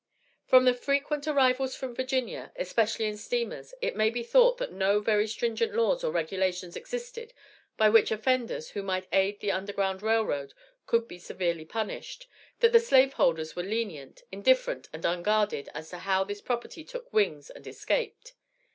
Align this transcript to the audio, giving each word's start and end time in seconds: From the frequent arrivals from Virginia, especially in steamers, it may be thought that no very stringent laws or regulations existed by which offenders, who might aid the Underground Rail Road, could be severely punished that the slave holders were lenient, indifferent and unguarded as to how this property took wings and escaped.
From 0.47 0.65
the 0.65 0.73
frequent 0.73 1.27
arrivals 1.27 1.75
from 1.75 1.93
Virginia, 1.93 2.51
especially 2.55 3.05
in 3.05 3.17
steamers, 3.17 3.75
it 3.83 3.95
may 3.95 4.09
be 4.09 4.23
thought 4.23 4.57
that 4.57 4.71
no 4.71 4.99
very 4.99 5.27
stringent 5.27 5.75
laws 5.75 6.03
or 6.03 6.11
regulations 6.11 6.75
existed 6.75 7.33
by 7.77 7.87
which 7.87 8.09
offenders, 8.09 8.71
who 8.71 8.81
might 8.81 9.05
aid 9.13 9.41
the 9.41 9.51
Underground 9.51 10.01
Rail 10.01 10.25
Road, 10.25 10.55
could 10.87 11.07
be 11.07 11.19
severely 11.19 11.65
punished 11.65 12.27
that 12.61 12.71
the 12.71 12.79
slave 12.79 13.13
holders 13.13 13.55
were 13.55 13.61
lenient, 13.61 14.23
indifferent 14.31 14.89
and 14.91 15.05
unguarded 15.05 15.69
as 15.75 15.91
to 15.91 15.99
how 15.99 16.23
this 16.23 16.41
property 16.41 16.83
took 16.83 17.13
wings 17.13 17.51
and 17.51 17.67
escaped. 17.67 18.33